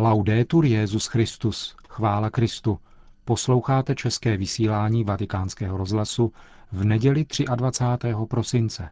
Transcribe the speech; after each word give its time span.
Laudetur 0.00 0.64
Jezus 0.64 1.06
Christus, 1.06 1.76
chvála 1.88 2.30
Kristu. 2.30 2.78
Posloucháte 3.24 3.94
české 3.94 4.36
vysílání 4.36 5.04
Vatikánského 5.04 5.76
rozhlasu 5.76 6.32
v 6.72 6.84
neděli 6.84 7.26
23. 7.56 8.14
prosince. 8.28 8.90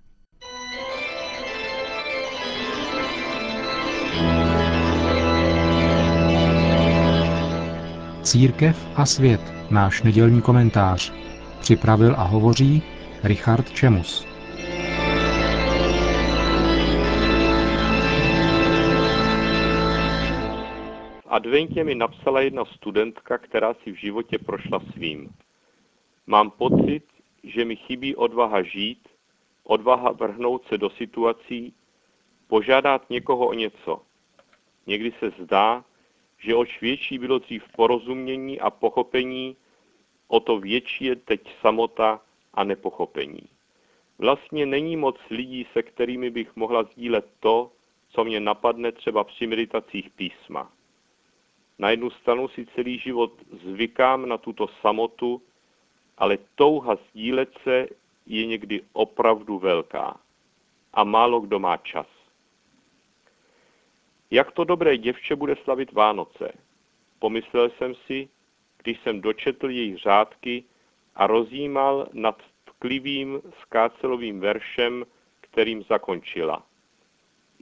Církev 8.22 8.86
a 8.94 9.06
svět, 9.06 9.40
náš 9.70 10.02
nedělní 10.02 10.42
komentář. 10.42 11.12
Připravil 11.60 12.14
a 12.18 12.22
hovoří 12.22 12.82
Richard 13.22 13.70
Čemus. 13.70 14.35
Adventě 21.36 21.84
mi 21.84 21.94
napsala 21.94 22.40
jedna 22.40 22.64
studentka, 22.64 23.38
která 23.38 23.74
si 23.74 23.92
v 23.92 23.94
životě 23.94 24.38
prošla 24.38 24.80
svým. 24.92 25.30
Mám 26.26 26.50
pocit, 26.50 27.04
že 27.42 27.64
mi 27.64 27.76
chybí 27.76 28.16
odvaha 28.16 28.62
žít, 28.62 29.08
odvaha 29.64 30.12
vrhnout 30.12 30.66
se 30.68 30.78
do 30.78 30.90
situací, 30.90 31.74
požádat 32.48 33.10
někoho 33.10 33.46
o 33.46 33.54
něco. 33.54 34.02
Někdy 34.86 35.12
se 35.18 35.30
zdá, 35.42 35.84
že 36.38 36.54
oč 36.54 36.80
větší 36.80 37.18
bylo 37.18 37.38
dřív 37.38 37.64
porozumění 37.76 38.60
a 38.60 38.70
pochopení, 38.70 39.56
o 40.28 40.40
to 40.40 40.58
větší 40.58 41.04
je 41.04 41.16
teď 41.16 41.40
samota 41.60 42.20
a 42.54 42.64
nepochopení. 42.64 43.42
Vlastně 44.18 44.66
není 44.66 44.96
moc 44.96 45.16
lidí, 45.30 45.66
se 45.72 45.82
kterými 45.82 46.30
bych 46.30 46.56
mohla 46.56 46.82
sdílet 46.82 47.26
to, 47.40 47.72
co 48.08 48.24
mě 48.24 48.40
napadne 48.40 48.92
třeba 48.92 49.24
při 49.24 49.46
meditacích 49.46 50.10
písma. 50.10 50.72
Na 51.78 51.90
jednu 51.90 52.10
stranu 52.10 52.48
si 52.48 52.66
celý 52.66 52.98
život 52.98 53.32
zvykám 53.62 54.28
na 54.28 54.38
tuto 54.38 54.68
samotu, 54.80 55.42
ale 56.18 56.38
touha 56.54 56.96
sdílet 56.96 57.58
se 57.62 57.86
je 58.26 58.46
někdy 58.46 58.82
opravdu 58.92 59.58
velká 59.58 60.20
a 60.94 61.04
málo 61.04 61.40
kdo 61.40 61.58
má 61.58 61.76
čas. 61.76 62.06
Jak 64.30 64.52
to 64.52 64.64
dobré 64.64 64.98
děvče 64.98 65.36
bude 65.36 65.56
slavit 65.56 65.92
Vánoce? 65.92 66.52
Pomyslel 67.18 67.70
jsem 67.70 67.94
si, 67.94 68.28
když 68.82 69.00
jsem 69.00 69.20
dočetl 69.20 69.70
jejich 69.70 69.96
řádky 69.96 70.64
a 71.14 71.26
rozjímal 71.26 72.08
nad 72.12 72.42
tklivým 72.64 73.42
skácelovým 73.62 74.40
veršem, 74.40 75.04
kterým 75.40 75.82
zakončila. 75.82 76.66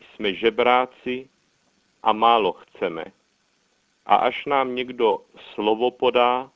Jsme 0.02 0.34
žebráci 0.34 1.28
a 2.02 2.12
málo 2.12 2.52
chceme 2.52 3.04
a 4.06 4.16
až 4.16 4.46
nám 4.46 4.74
někdo 4.74 5.18
slovo 5.54 5.90
podá, 5.90 6.50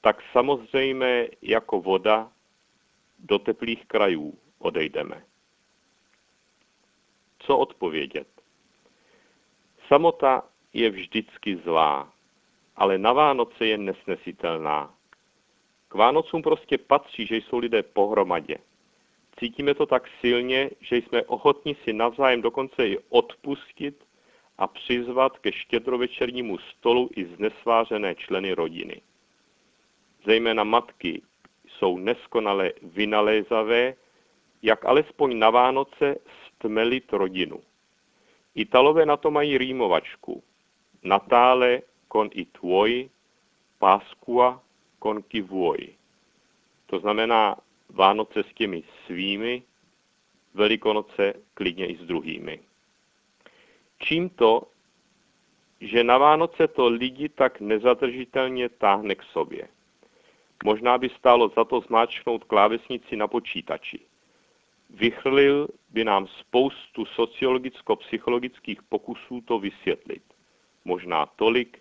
tak 0.00 0.22
samozřejmě 0.32 1.28
jako 1.42 1.80
voda 1.80 2.32
do 3.18 3.38
teplých 3.38 3.86
krajů 3.86 4.38
odejdeme. 4.58 5.24
Co 7.38 7.58
odpovědět? 7.58 8.28
Samota 9.88 10.42
je 10.72 10.90
vždycky 10.90 11.56
zlá, 11.56 12.12
ale 12.76 12.98
na 12.98 13.12
Vánoce 13.12 13.66
je 13.66 13.78
nesnesitelná. 13.78 14.94
K 15.88 15.94
Vánocům 15.94 16.42
prostě 16.42 16.78
patří, 16.78 17.26
že 17.26 17.36
jsou 17.36 17.58
lidé 17.58 17.82
pohromadě. 17.82 18.56
Cítíme 19.38 19.74
to 19.74 19.86
tak 19.86 20.08
silně, 20.20 20.70
že 20.80 20.96
jsme 20.96 21.22
ochotni 21.22 21.76
si 21.84 21.92
navzájem 21.92 22.42
dokonce 22.42 22.88
i 22.88 22.98
odpustit 23.08 24.04
a 24.58 24.66
přizvat 24.66 25.38
ke 25.38 25.52
štědrovečernímu 25.52 26.58
stolu 26.58 27.10
i 27.16 27.24
znesvářené 27.24 28.14
členy 28.14 28.52
rodiny. 28.52 29.00
Zejména 30.24 30.64
matky 30.64 31.22
jsou 31.68 31.98
neskonale 31.98 32.72
vynalézavé, 32.82 33.94
jak 34.62 34.84
alespoň 34.84 35.38
na 35.38 35.50
Vánoce 35.50 36.16
stmelit 36.46 37.12
rodinu. 37.12 37.60
Italové 38.54 39.06
na 39.06 39.16
to 39.16 39.30
mají 39.30 39.58
rýmovačku. 39.58 40.42
Natále 41.02 41.82
con 42.12 42.30
i 42.32 42.44
tuoi, 42.44 43.10
Pasqua 43.78 44.62
con 45.02 45.22
chi 45.22 45.40
vuoi. 45.40 45.94
To 46.86 46.98
znamená 46.98 47.56
Vánoce 47.88 48.42
s 48.42 48.54
těmi 48.54 48.82
svými, 49.06 49.62
Velikonoce 50.54 51.34
klidně 51.54 51.86
i 51.86 51.96
s 51.96 52.00
druhými. 52.00 52.67
Čím 53.98 54.28
to, 54.28 54.62
že 55.80 56.04
na 56.04 56.18
Vánoce 56.18 56.68
to 56.68 56.88
lidi 56.88 57.28
tak 57.28 57.60
nezadržitelně 57.60 58.68
táhne 58.68 59.14
k 59.14 59.22
sobě. 59.22 59.68
Možná 60.64 60.98
by 60.98 61.08
stálo 61.08 61.48
za 61.48 61.64
to 61.64 61.80
zmáčknout 61.80 62.44
klávesnici 62.44 63.16
na 63.16 63.28
počítači. 63.28 64.00
Vychrlil 64.90 65.68
by 65.90 66.04
nám 66.04 66.26
spoustu 66.26 67.04
sociologicko-psychologických 67.04 68.82
pokusů 68.88 69.40
to 69.40 69.58
vysvětlit. 69.58 70.22
Možná 70.84 71.26
tolik, 71.26 71.78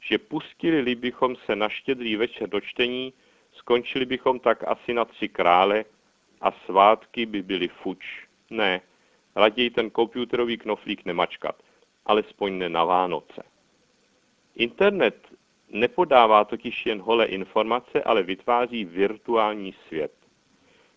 že 0.00 0.18
pustili 0.18 0.94
bychom 0.94 1.36
se 1.36 1.56
na 1.56 1.68
štědrý 1.68 2.16
večer 2.16 2.48
do 2.48 2.60
čtení, 2.60 3.12
skončili 3.52 4.06
bychom 4.06 4.40
tak 4.40 4.64
asi 4.66 4.94
na 4.94 5.04
tři 5.04 5.28
krále 5.28 5.84
a 6.40 6.52
svátky 6.52 7.26
by 7.26 7.42
byly 7.42 7.68
fuč. 7.68 8.26
Ne, 8.50 8.80
raději 9.38 9.70
ten 9.70 9.90
počítačový 9.90 10.56
knoflík 10.56 11.04
nemačkat, 11.04 11.62
alespoň 12.06 12.58
ne 12.58 12.68
na 12.68 12.84
Vánoce. 12.84 13.42
Internet 14.56 15.28
nepodává 15.70 16.44
totiž 16.44 16.86
jen 16.86 17.00
holé 17.00 17.26
informace, 17.26 18.02
ale 18.02 18.22
vytváří 18.22 18.84
virtuální 18.84 19.74
svět. 19.88 20.12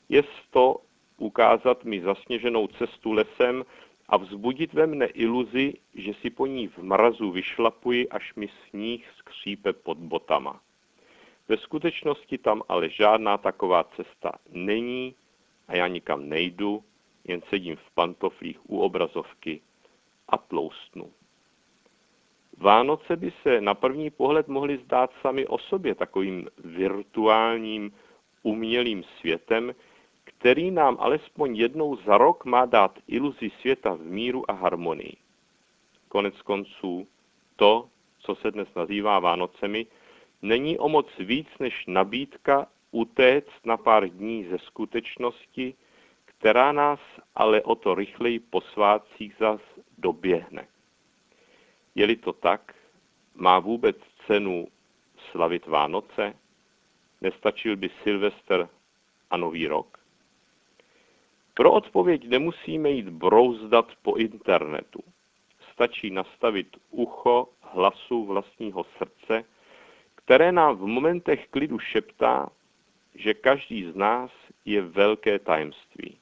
Je 0.10 0.24
to 0.50 0.82
ukázat 1.18 1.84
mi 1.84 2.02
zasněženou 2.02 2.68
cestu 2.68 3.12
lesem 3.12 3.66
a 4.10 4.18
vzbudit 4.18 4.74
ve 4.74 4.88
mne 4.88 5.06
iluzi, 5.06 5.74
že 5.96 6.14
si 6.14 6.30
po 6.30 6.48
ní 6.48 6.68
v 6.68 6.78
mrazu 6.78 7.32
vyšlapuji, 7.32 8.10
až 8.10 8.36
mi 8.36 8.50
sníh 8.70 9.06
skřípe 9.18 9.74
pod 9.74 9.98
botama. 9.98 10.62
Ve 11.48 11.58
skutečnosti 11.58 12.38
tam 12.38 12.62
ale 12.70 12.90
žádná 12.90 13.38
taková 13.38 13.84
cesta 13.84 14.32
není 14.52 15.16
a 15.68 15.76
já 15.76 15.88
nikam 15.88 16.30
nejdu, 16.30 16.84
jen 17.24 17.42
sedím 17.50 17.76
v 17.76 17.92
pantoflích 17.94 18.70
u 18.70 18.80
obrazovky 18.80 19.62
a 20.30 20.38
tloustnu. 20.38 21.12
Vánoce 22.58 23.16
by 23.16 23.34
se 23.42 23.62
na 23.62 23.74
první 23.74 24.10
pohled 24.10 24.48
mohly 24.48 24.78
zdát 24.78 25.12
sami 25.22 25.48
o 25.48 25.58
sobě 25.58 25.96
takovým 25.96 26.50
virtuálním, 26.58 27.92
umělým 28.44 29.04
světem, 29.04 29.76
který 30.24 30.72
nám 30.72 30.98
alespoň 31.00 31.56
jednou 31.56 31.96
za 31.96 32.18
rok 32.18 32.46
má 32.46 32.66
dát 32.66 33.00
iluzi 33.08 33.52
světa 33.62 33.94
v 33.94 34.02
míru 34.02 34.52
a 34.52 34.54
harmonii. 34.54 35.18
Konec 36.08 36.42
konců, 36.42 37.08
to, 37.56 37.88
co 38.20 38.36
se 38.36 38.52
dnes 38.52 38.68
nazývá 38.76 39.20
Vánocemi, 39.20 39.86
není 40.42 40.80
o 40.80 40.90
moc 40.90 41.08
víc 41.20 41.48
než 41.60 41.86
nabídka 41.88 42.68
utéct 42.92 43.66
na 43.66 43.78
pár 43.78 44.10
dní 44.10 44.46
ze 44.46 44.58
skutečnosti, 44.58 45.74
která 46.42 46.72
nás 46.72 47.00
ale 47.36 47.62
o 47.62 47.76
to 47.76 47.96
rychleji 47.96 48.40
po 48.40 48.62
svátcích 48.62 49.36
zas 49.40 49.62
doběhne. 49.98 50.68
Je-li 51.96 52.16
to 52.16 52.34
tak, 52.34 52.76
má 53.36 53.60
vůbec 53.60 53.98
cenu 54.28 54.68
slavit 55.32 55.68
Vánoce? 55.68 56.34
Nestačil 57.22 57.76
by 57.76 57.90
Silvestr 58.04 58.70
a 59.30 59.38
Nový 59.38 59.68
rok? 59.68 59.98
Pro 61.54 61.72
odpověď 61.72 62.28
nemusíme 62.28 62.90
jít 62.90 63.10
brouzdat 63.10 63.88
po 64.02 64.16
internetu. 64.16 65.04
Stačí 65.74 66.10
nastavit 66.10 66.78
ucho 66.90 67.48
hlasu 67.62 68.26
vlastního 68.26 68.86
srdce, 68.98 69.44
které 70.16 70.52
nám 70.52 70.76
v 70.76 70.86
momentech 70.86 71.48
klidu 71.48 71.80
šeptá, 71.80 72.50
že 73.16 73.34
každý 73.34 73.92
z 73.92 73.96
nás 73.96 74.32
je 74.66 74.82
velké 74.82 75.40
tajemství. 75.40 76.21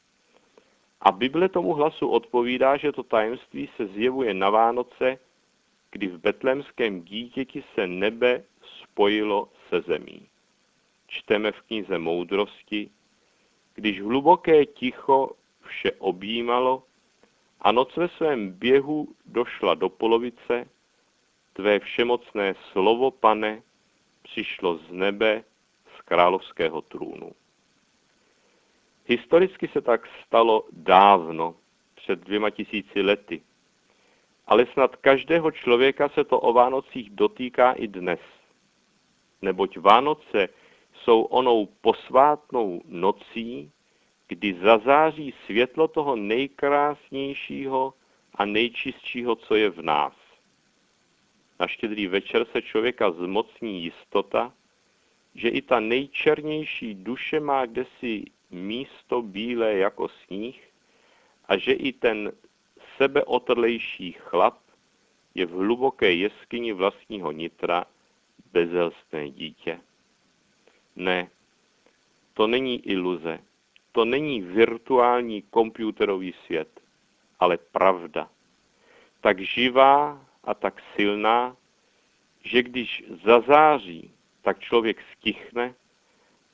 A 1.02 1.12
Bible 1.12 1.50
tomu 1.50 1.74
hlasu 1.74 2.08
odpovídá, 2.08 2.78
že 2.78 2.92
to 2.92 3.04
tajemství 3.04 3.70
se 3.78 3.88
zjevuje 3.88 4.34
na 4.34 4.50
Vánoce, 4.50 5.18
kdy 5.92 6.08
v 6.08 6.18
betlemském 6.18 7.02
dítěti 7.02 7.64
se 7.76 7.88
nebe 7.88 8.44
spojilo 8.82 9.50
se 9.70 9.82
zemí. 9.82 10.28
Čteme 11.08 11.52
v 11.52 11.62
knize 11.62 11.98
Moudrosti, 11.98 12.90
když 13.76 14.02
hluboké 14.02 14.66
ticho 14.66 15.32
vše 15.62 15.92
objímalo 15.92 16.84
a 17.62 17.72
noc 17.72 17.96
ve 17.96 18.10
svém 18.10 18.52
běhu 18.52 19.08
došla 19.26 19.76
do 19.76 19.90
polovice, 19.90 20.70
tvé 21.54 21.80
všemocné 21.80 22.56
slovo, 22.72 23.12
pane, 23.12 23.62
přišlo 24.24 24.78
z 24.78 24.92
nebe 24.92 25.44
z 25.98 26.02
královského 26.02 26.82
trůnu. 26.82 27.32
Historicky 29.10 29.68
se 29.68 29.82
tak 29.82 30.08
stalo 30.26 30.68
dávno, 30.72 31.56
před 31.96 32.20
dvěma 32.20 32.50
tisíci 32.50 33.02
lety. 33.02 33.42
ale 34.48 34.66
snad 34.74 34.96
každého 34.96 35.52
člověka 35.52 36.10
se 36.10 36.24
to 36.24 36.40
o 36.40 36.54
Vánocích 36.54 37.10
dotýká 37.10 37.72
i 37.72 37.88
dnes. 37.88 38.20
Neboť 39.42 39.78
Vánoce 39.78 40.50
jsou 40.94 41.22
onou 41.22 41.66
posvátnou 41.82 42.82
nocí, 42.86 43.72
kdy 44.28 44.54
zazáří 44.64 45.34
světlo 45.46 45.88
toho 45.88 46.16
nejkrásnějšího 46.16 47.94
a 48.36 48.46
nejčistšího, 48.46 49.36
co 49.36 49.56
je 49.56 49.70
v 49.70 49.82
nás. 49.82 50.14
Na 51.60 51.68
štědrý 51.68 52.08
večer 52.08 52.46
se 52.52 52.62
člověka 52.62 53.12
zmocní 53.12 53.84
jistota, 53.84 54.54
že 55.36 55.50
i 55.50 55.62
ta 55.62 55.80
nejčernější 55.80 56.96
duše 56.96 57.40
má 57.40 57.66
kdesi 57.66 58.26
místo 58.50 59.22
bílé 59.22 59.74
jako 59.74 60.08
sníh 60.08 60.70
a 61.46 61.58
že 61.58 61.74
i 61.74 61.94
ten 61.94 62.32
sebeotrlejší 62.98 64.12
chlap 64.12 64.58
je 65.36 65.46
v 65.46 65.52
hluboké 65.52 66.14
jeskyni 66.14 66.74
vlastního 66.74 67.32
nitra 67.32 67.86
bezelstné 68.54 69.30
dítě. 69.30 69.80
Ne, 70.96 71.30
to 72.34 72.48
není 72.48 72.88
iluze, 72.90 73.40
to 73.92 74.06
není 74.06 74.42
virtuální 74.42 75.42
komputerový 75.42 76.34
svět, 76.46 76.80
ale 77.40 77.58
pravda. 77.58 78.30
Tak 79.22 79.40
živá 79.40 80.26
a 80.44 80.54
tak 80.54 80.82
silná, 80.96 81.56
že 82.44 82.64
když 82.64 83.04
zazáří, 83.24 84.12
tak 84.42 84.60
člověk 84.60 85.02
stichne 85.18 85.76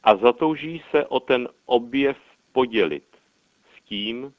a 0.05 0.15
zatouží 0.15 0.83
se 0.91 1.05
o 1.05 1.19
ten 1.19 1.49
objev 1.65 2.17
podělit. 2.51 3.07
S 3.75 3.83
tím, 3.83 4.33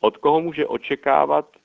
od 0.00 0.16
koho 0.16 0.40
může 0.40 0.66
očekávat, 0.66 1.56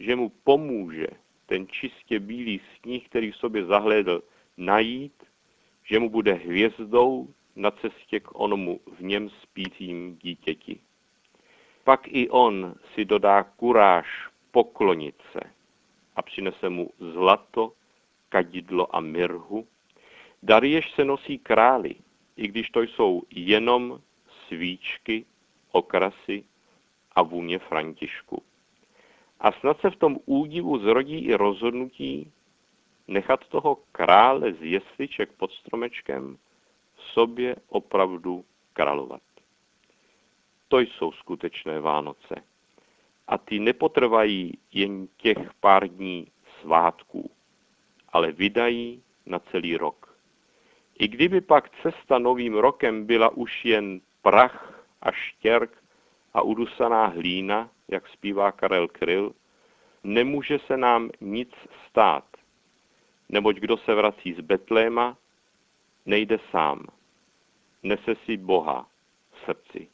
že 0.00 0.16
mu 0.16 0.28
pomůže 0.44 1.06
ten 1.46 1.66
čistě 1.68 2.20
bílý 2.20 2.60
sníh, 2.80 3.08
který 3.08 3.30
v 3.30 3.36
sobě 3.36 3.64
zahlédl, 3.64 4.22
najít, 4.56 5.22
že 5.84 5.98
mu 5.98 6.10
bude 6.10 6.32
hvězdou 6.32 7.28
na 7.56 7.70
cestě 7.70 8.20
k 8.20 8.40
onomu 8.40 8.80
v 8.98 9.02
něm 9.02 9.30
spícím 9.30 10.16
dítěti. 10.22 10.80
Pak 11.84 12.08
i 12.08 12.28
on 12.28 12.74
si 12.94 13.04
dodá 13.04 13.42
kuráž 13.42 14.28
poklonit 14.50 15.22
se 15.32 15.40
a 16.16 16.22
přinese 16.22 16.68
mu 16.68 16.90
zlato, 16.98 17.72
kadidlo 18.28 18.96
a 18.96 19.00
mirhu, 19.00 19.66
dary, 20.42 20.70
jež 20.70 20.92
se 20.92 21.04
nosí 21.04 21.38
králi, 21.38 21.94
i 22.36 22.48
když 22.48 22.70
to 22.70 22.82
jsou 22.82 23.22
jenom 23.30 24.00
svíčky, 24.48 25.24
okrasy 25.72 26.44
a 27.12 27.22
vůně 27.22 27.58
Františku. 27.58 28.42
A 29.40 29.52
snad 29.52 29.80
se 29.80 29.90
v 29.90 29.96
tom 29.96 30.18
údivu 30.26 30.78
zrodí 30.78 31.18
i 31.18 31.34
rozhodnutí 31.34 32.32
nechat 33.08 33.48
toho 33.48 33.78
krále 33.92 34.52
z 34.52 34.62
jesliček 34.62 35.32
pod 35.32 35.52
stromečkem 35.52 36.38
sobě 37.12 37.56
opravdu 37.68 38.44
královat. 38.72 39.22
To 40.68 40.80
jsou 40.80 41.12
skutečné 41.12 41.80
Vánoce. 41.80 42.34
A 43.28 43.38
ty 43.38 43.58
nepotrvají 43.58 44.58
jen 44.72 45.08
těch 45.16 45.54
pár 45.60 45.88
dní 45.88 46.26
svátků, 46.60 47.30
ale 48.08 48.32
vydají 48.32 49.02
na 49.26 49.38
celý 49.38 49.76
rok. 49.76 50.03
I 50.98 51.08
kdyby 51.08 51.40
pak 51.40 51.70
cesta 51.82 52.18
novým 52.18 52.54
rokem 52.54 53.06
byla 53.06 53.28
už 53.28 53.64
jen 53.64 54.00
prach 54.22 54.82
a 55.02 55.12
štěrk 55.12 55.82
a 56.34 56.42
udusaná 56.42 57.06
hlína, 57.06 57.70
jak 57.88 58.08
zpívá 58.08 58.52
Karel 58.52 58.88
Kryl, 58.88 59.32
nemůže 60.04 60.58
se 60.58 60.76
nám 60.76 61.10
nic 61.20 61.50
stát, 61.88 62.24
neboť 63.28 63.56
kdo 63.56 63.76
se 63.76 63.94
vrací 63.94 64.32
z 64.32 64.40
Betléma, 64.40 65.16
nejde 66.06 66.38
sám. 66.50 66.86
Nese 67.82 68.14
si 68.24 68.36
Boha 68.36 68.86
v 69.32 69.44
srdci. 69.44 69.93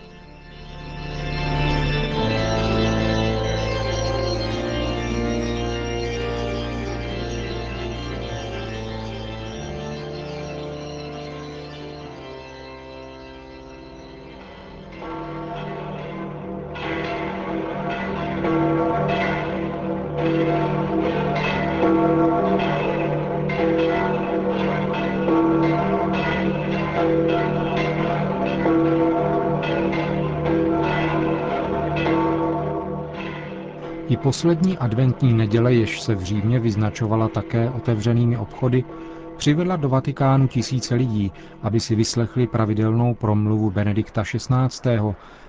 I 34.11 34.17
poslední 34.17 34.77
adventní 34.77 35.33
neděle, 35.33 35.73
jež 35.73 36.01
se 36.01 36.15
v 36.15 36.23
Římě 36.23 36.59
vyznačovala 36.59 37.29
také 37.29 37.69
otevřenými 37.69 38.37
obchody, 38.37 38.83
přivedla 39.37 39.75
do 39.75 39.89
Vatikánu 39.89 40.47
tisíce 40.47 40.95
lidí, 40.95 41.31
aby 41.61 41.79
si 41.79 41.95
vyslechli 41.95 42.47
pravidelnou 42.47 43.13
promluvu 43.13 43.71
Benedikta 43.71 44.23
XVI., 44.23 44.99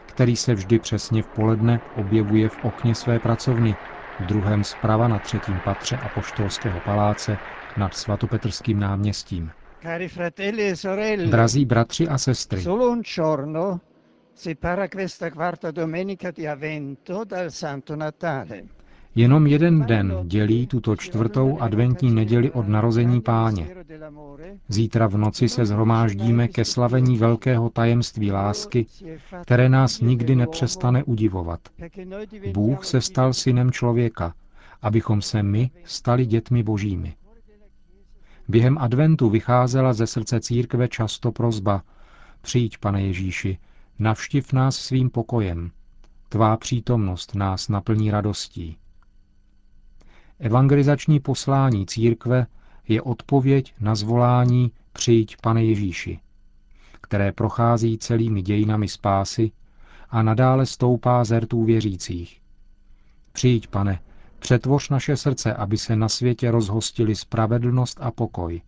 který 0.06 0.36
se 0.36 0.54
vždy 0.54 0.78
přesně 0.78 1.22
v 1.22 1.26
poledne 1.26 1.80
objevuje 1.94 2.48
v 2.48 2.58
okně 2.62 2.94
své 2.94 3.20
pracovny, 3.20 3.76
druhém 4.20 4.64
zprava 4.64 5.08
na 5.08 5.18
třetím 5.18 5.60
patře 5.60 5.96
Apoštolského 5.96 6.80
paláce 6.80 7.38
nad 7.76 7.94
svatopetrským 7.94 8.78
náměstím. 8.78 9.50
E 9.84 11.26
Drazí 11.26 11.64
bratři 11.64 12.08
a 12.08 12.18
sestry, 12.18 12.64
separa 14.34 14.88
questa 14.88 15.30
quarta 15.30 15.70
domenica 15.70 16.30
di 16.30 16.46
Avento 16.46 17.24
dal 17.24 17.50
Santo 17.50 17.96
Natale. 17.96 18.64
Jenom 19.14 19.46
jeden 19.46 19.86
den 19.86 20.14
dělí 20.24 20.66
tuto 20.66 20.96
čtvrtou 20.96 21.60
adventní 21.60 22.10
neděli 22.10 22.50
od 22.50 22.68
narození 22.68 23.20
páně. 23.20 23.66
Zítra 24.68 25.06
v 25.06 25.16
noci 25.16 25.48
se 25.48 25.66
zhromáždíme 25.66 26.48
ke 26.48 26.64
slavení 26.64 27.18
velkého 27.18 27.70
tajemství 27.70 28.32
lásky, 28.32 28.86
které 29.42 29.68
nás 29.68 30.00
nikdy 30.00 30.36
nepřestane 30.36 31.04
udivovat. 31.04 31.60
Bůh 32.52 32.84
se 32.84 33.00
stal 33.00 33.32
synem 33.32 33.72
člověka, 33.72 34.34
abychom 34.82 35.22
se 35.22 35.42
my 35.42 35.70
stali 35.84 36.26
dětmi 36.26 36.62
božími. 36.62 37.14
Během 38.48 38.78
adventu 38.78 39.30
vycházela 39.30 39.92
ze 39.92 40.06
srdce 40.06 40.40
církve 40.40 40.88
často 40.88 41.32
prozba, 41.32 41.82
přijď, 42.42 42.78
pane 42.78 43.02
Ježíši, 43.02 43.58
Navštiv 43.98 44.52
nás 44.52 44.76
svým 44.76 45.10
pokojem. 45.10 45.70
Tvá 46.28 46.56
přítomnost 46.56 47.34
nás 47.34 47.68
naplní 47.68 48.10
radostí. 48.10 48.76
Evangelizační 50.38 51.20
poslání 51.20 51.86
církve 51.86 52.46
je 52.88 53.02
odpověď 53.02 53.74
na 53.80 53.94
zvolání 53.94 54.72
Přijď, 54.92 55.36
pane 55.42 55.64
Ježíši, 55.64 56.20
které 57.00 57.32
prochází 57.32 57.98
celými 57.98 58.42
dějinami 58.42 58.88
spásy 58.88 59.50
a 60.10 60.22
nadále 60.22 60.66
stoupá 60.66 61.24
z 61.24 61.40
rtů 61.40 61.64
věřících. 61.64 62.40
Přijď, 63.32 63.66
pane, 63.66 64.00
přetvoř 64.38 64.88
naše 64.88 65.16
srdce, 65.16 65.54
aby 65.54 65.78
se 65.78 65.96
na 65.96 66.08
světě 66.08 66.50
rozhostili 66.50 67.14
spravedlnost 67.16 67.98
a 68.00 68.10
pokoj. 68.10 68.62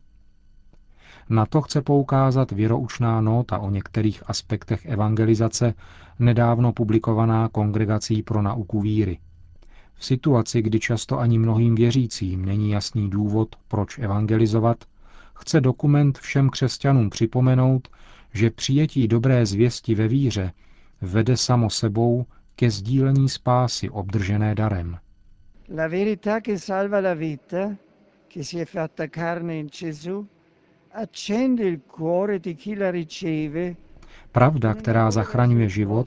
Na 1.28 1.47
to 1.47 1.62
chce 1.62 1.83
poukázat 1.83 2.52
věroučná 2.52 3.21
nota 3.21 3.59
o 3.59 3.71
některých 3.71 4.23
aspektech 4.26 4.87
evangelizace, 4.87 5.75
nedávno 6.19 6.73
publikovaná 6.73 7.49
Kongregací 7.49 8.23
pro 8.23 8.43
nauku 8.43 8.81
víry. 8.81 9.19
V 9.95 10.04
situaci, 10.04 10.62
kdy 10.62 10.81
často 10.81 11.19
ani 11.19 11.38
mnohým 11.38 11.75
věřícím 11.75 12.45
není 12.45 12.71
jasný 12.71 13.11
důvod, 13.11 13.57
proč 13.69 13.99
evangelizovat, 13.99 14.85
chce 15.35 15.61
dokument 15.61 16.19
všem 16.19 16.50
křesťanům 16.50 17.11
připomenout, 17.11 17.88
že 18.33 18.50
přijetí 18.50 19.09
dobré 19.09 19.47
zvěsti 19.47 19.95
ve 19.95 20.09
víře 20.09 20.52
vede 21.00 21.37
samo 21.37 21.71
sebou 21.71 22.26
ke 22.57 22.71
sdílení 22.71 23.28
spásy 23.28 23.90
obdržené 23.90 24.54
darem. 24.54 24.99
La 25.76 25.88
verità 25.88 26.40
che 26.40 26.59
salva 26.59 27.00
la 27.00 27.14
vita, 27.14 27.76
che 28.28 28.45
si 28.45 28.59
è 28.61 28.64
fatta 28.64 29.07
carne 29.09 29.59
in 29.59 29.69
Gesù, 29.69 30.26
Pravda, 34.32 34.74
která 34.74 35.10
zachraňuje 35.10 35.68
život 35.68 36.06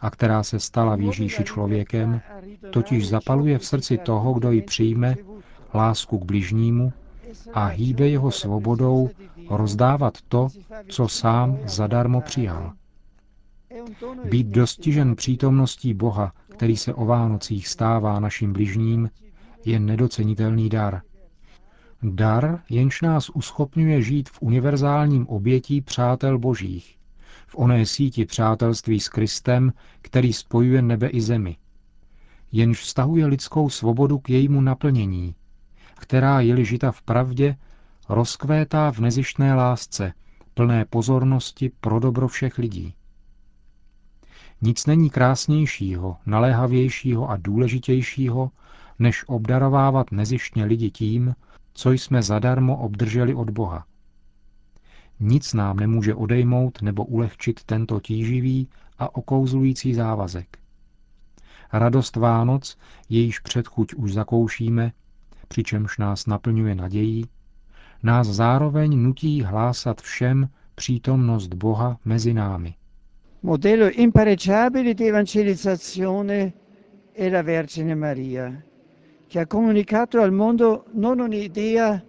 a 0.00 0.10
která 0.10 0.42
se 0.42 0.60
stala 0.60 0.96
v 0.96 1.00
Ježíši 1.00 1.44
člověkem, 1.44 2.20
totiž 2.70 3.08
zapaluje 3.08 3.58
v 3.58 3.64
srdci 3.64 3.98
toho, 3.98 4.34
kdo 4.34 4.50
ji 4.50 4.62
přijme, 4.62 5.14
lásku 5.74 6.18
k 6.18 6.24
bližnímu 6.24 6.92
a 7.52 7.66
hýbe 7.66 8.08
jeho 8.08 8.30
svobodou 8.30 9.10
rozdávat 9.50 10.18
to, 10.28 10.48
co 10.88 11.08
sám 11.08 11.58
zadarmo 11.64 12.20
přijal. 12.20 12.72
Být 14.24 14.46
dostižen 14.46 15.16
přítomností 15.16 15.94
Boha, 15.94 16.32
který 16.48 16.76
se 16.76 16.94
o 16.94 17.04
Vánocích 17.04 17.68
stává 17.68 18.20
naším 18.20 18.52
bližním, 18.52 19.10
je 19.64 19.80
nedocenitelný 19.80 20.68
dar. 20.68 21.02
Dar, 22.02 22.62
jenž 22.68 23.02
nás 23.02 23.30
uschopňuje 23.30 24.02
žít 24.02 24.28
v 24.28 24.42
univerzálním 24.42 25.26
obětí 25.26 25.80
přátel 25.80 26.38
božích, 26.38 26.98
v 27.46 27.54
oné 27.58 27.86
síti 27.86 28.24
přátelství 28.24 29.00
s 29.00 29.08
Kristem, 29.08 29.72
který 30.02 30.32
spojuje 30.32 30.82
nebe 30.82 31.08
i 31.08 31.20
zemi. 31.20 31.56
Jenž 32.52 32.80
vztahuje 32.80 33.26
lidskou 33.26 33.68
svobodu 33.68 34.18
k 34.18 34.30
jejímu 34.30 34.60
naplnění, 34.60 35.34
která 35.94 36.40
je 36.40 36.64
žita 36.64 36.92
v 36.92 37.02
pravdě, 37.02 37.56
rozkvétá 38.08 38.92
v 38.92 38.98
nezištné 38.98 39.54
lásce, 39.54 40.12
plné 40.54 40.84
pozornosti 40.84 41.70
pro 41.80 42.00
dobro 42.00 42.28
všech 42.28 42.58
lidí. 42.58 42.94
Nic 44.62 44.86
není 44.86 45.10
krásnějšího, 45.10 46.16
naléhavějšího 46.26 47.30
a 47.30 47.36
důležitějšího, 47.36 48.50
než 48.98 49.24
obdarovávat 49.26 50.12
nezištně 50.12 50.64
lidi 50.64 50.90
tím, 50.90 51.34
co 51.74 51.92
jsme 51.92 52.22
zadarmo 52.22 52.76
obdrželi 52.76 53.34
od 53.34 53.50
Boha. 53.50 53.86
Nic 55.20 55.54
nám 55.54 55.76
nemůže 55.76 56.14
odejmout 56.14 56.82
nebo 56.82 57.04
ulehčit 57.04 57.64
tento 57.64 58.00
tíživý 58.00 58.68
a 58.98 59.14
okouzlující 59.14 59.94
závazek. 59.94 60.58
Radost 61.72 62.16
Vánoc, 62.16 62.78
jejíž 63.08 63.38
předchuť 63.38 63.94
už 63.94 64.12
zakoušíme, 64.12 64.92
přičemž 65.48 65.98
nás 65.98 66.26
naplňuje 66.26 66.74
nadějí, 66.74 67.24
nás 68.02 68.26
zároveň 68.26 69.02
nutí 69.02 69.42
hlásat 69.42 70.00
všem 70.00 70.48
přítomnost 70.74 71.54
Boha 71.54 71.98
mezi 72.04 72.34
námi. 72.34 72.74
Modello 73.42 73.90
impareggiabile 73.90 74.94
di 74.94 75.08
evangelizzazione 75.08 76.52
è 77.14 77.30
la 77.30 77.42
Vergine 77.42 77.94
Maria, 77.94 78.52
che 79.30 79.38
ha 79.38 79.46
comunicato 79.46 80.20
al 80.20 80.32
mondo 80.32 80.86
non 80.94 81.20
un'idea, 81.20 82.02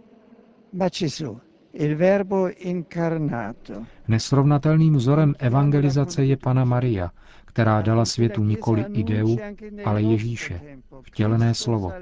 ma 0.71 0.87
Gesù, 0.87 1.39
il 1.73 1.95
Verbo 1.95 2.49
incarnato. 2.49 3.85
Nesrovnatelným 4.09 4.97
vzorem 4.97 5.35
evangelizace 5.37 6.25
je 6.25 6.37
Pana 6.37 6.65
Maria, 6.65 7.11
která 7.45 7.81
dala 7.81 8.05
světu 8.05 8.43
nikoli 8.43 8.85
ideu, 8.93 9.37
ale 9.85 10.01
Ježíše, 10.01 10.61
vtělené 11.01 11.53
slovo. 11.53 11.93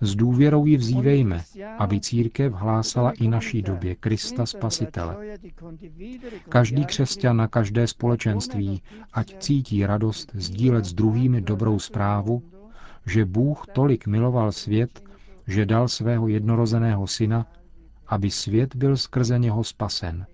S 0.00 0.14
důvěrou 0.14 0.66
ji 0.66 0.76
vzívejme, 0.76 1.44
aby 1.78 2.00
církev 2.00 2.52
hlásala 2.52 3.10
i 3.10 3.28
naší 3.28 3.62
době 3.62 3.94
Krista 3.94 4.46
Spasitele. 4.46 5.16
Každý 6.48 6.84
křesťan 6.84 7.36
na 7.36 7.48
každé 7.48 7.86
společenství, 7.86 8.82
ať 9.12 9.38
cítí 9.38 9.86
radost 9.86 10.32
sdílet 10.34 10.84
s 10.84 10.94
druhými 10.94 11.40
dobrou 11.40 11.78
zprávu, 11.78 12.42
že 13.06 13.24
Bůh 13.24 13.66
tolik 13.72 14.06
miloval 14.06 14.52
svět, 14.52 15.04
že 15.46 15.66
dal 15.66 15.88
svého 15.88 16.28
jednorozeného 16.28 17.06
syna, 17.06 17.46
aby 18.06 18.30
svět 18.30 18.76
byl 18.76 18.96
skrze 18.96 19.38
něho 19.38 19.64
spasen. 19.64 20.26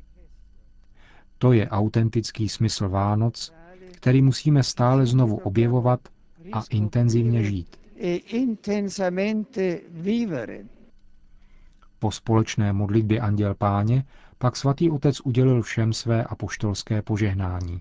To 1.39 1.53
je 1.53 1.69
autentický 1.69 2.49
smysl 2.49 2.89
Vánoc, 2.89 3.53
který 3.93 4.23
musíme 4.23 4.63
stále 4.63 5.07
znovu 5.07 5.37
objevovat 5.37 6.01
a 6.53 6.63
intenzivně 6.71 7.45
žít. 7.45 7.77
Po 11.99 12.11
společné 12.11 12.73
modlitbě 12.73 13.21
Anděl 13.21 13.55
Páně 13.55 14.05
pak 14.39 14.57
svatý 14.57 14.91
otec 14.91 15.21
udělil 15.21 15.63
všem 15.63 15.93
své 15.93 16.25
apoštolské 16.25 17.03
požehnání. 17.03 17.81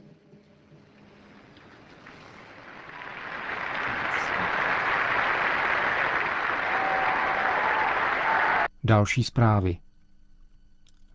Další 8.83 9.23
zprávy. 9.23 9.77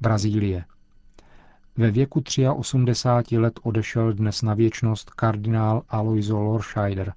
Brazílie. 0.00 0.64
Ve 1.76 1.90
věku 1.90 2.22
83 2.56 3.38
let 3.38 3.60
odešel 3.62 4.12
dnes 4.12 4.42
na 4.42 4.54
věčnost 4.54 5.10
kardinál 5.10 5.82
Aloiso 5.88 6.40
Lorscheider. 6.40 7.14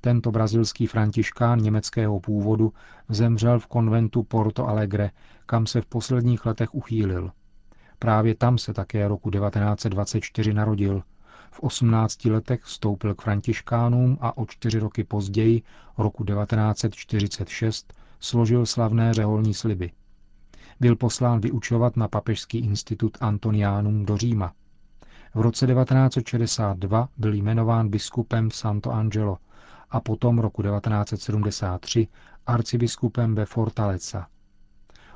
Tento 0.00 0.30
brazilský 0.30 0.86
františkán 0.86 1.58
německého 1.58 2.20
původu 2.20 2.72
zemřel 3.08 3.58
v 3.58 3.66
konventu 3.66 4.22
Porto 4.22 4.68
Alegre, 4.68 5.10
kam 5.46 5.66
se 5.66 5.80
v 5.80 5.86
posledních 5.86 6.46
letech 6.46 6.74
uchýlil. 6.74 7.30
Právě 7.98 8.34
tam 8.34 8.58
se 8.58 8.72
také 8.74 9.08
roku 9.08 9.30
1924 9.30 10.54
narodil. 10.54 11.02
V 11.50 11.60
18 11.60 12.24
letech 12.24 12.62
vstoupil 12.62 13.14
k 13.14 13.22
františkánům 13.22 14.18
a 14.20 14.38
o 14.38 14.46
čtyři 14.46 14.78
roky 14.78 15.04
později, 15.04 15.62
roku 15.98 16.24
1946, 16.24 17.92
složil 18.20 18.66
slavné 18.66 19.14
řeholní 19.14 19.54
sliby. 19.54 19.92
Byl 20.80 20.96
poslán 20.96 21.40
vyučovat 21.40 21.96
na 21.96 22.08
Papežský 22.08 22.58
institut 22.58 23.18
Antoniánum 23.20 24.06
do 24.06 24.16
Říma. 24.16 24.52
V 25.34 25.40
roce 25.40 25.66
1962 25.66 27.08
byl 27.16 27.34
jmenován 27.34 27.88
biskupem 27.88 28.50
Santo 28.50 28.90
Angelo 28.92 29.38
a 29.90 30.00
potom 30.00 30.38
roku 30.38 30.62
1973 30.62 32.08
arcibiskupem 32.46 33.34
ve 33.34 33.46
Fortaleza. 33.46 34.26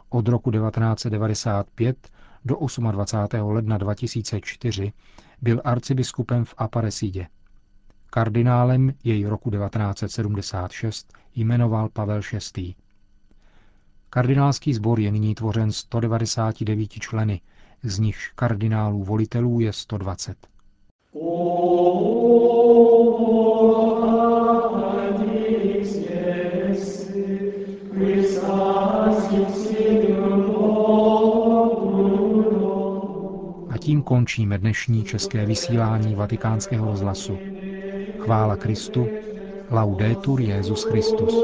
Od 0.08 0.28
roku 0.28 0.50
1995 0.50 2.08
do 2.44 2.56
28. 2.92 3.48
ledna 3.52 3.78
2004 3.78 4.92
byl 5.42 5.60
arcibiskupem 5.64 6.44
v 6.44 6.54
Aparesidě. 6.56 7.26
Kardinálem 8.10 8.92
jej 9.04 9.26
roku 9.26 9.50
1976 9.50 11.12
jmenoval 11.34 11.88
Pavel 11.88 12.20
VI. 12.56 12.74
Kardinálský 14.14 14.74
sbor 14.74 15.00
je 15.00 15.12
nyní 15.12 15.34
tvořen 15.34 15.72
199 15.72 16.90
členy, 16.90 17.40
z 17.82 17.98
nichž 17.98 18.32
kardinálů 18.34 19.04
volitelů 19.04 19.60
je 19.60 19.72
120. 19.72 20.36
A 33.70 33.78
tím 33.78 34.02
končíme 34.02 34.58
dnešní 34.58 35.04
české 35.04 35.46
vysílání 35.46 36.14
vatikánského 36.14 36.86
rozhlasu. 36.86 37.38
Chvála 38.18 38.56
Kristu, 38.56 39.08
laudetur 39.70 40.40
Jezus 40.40 40.84
Christus. 40.84 41.34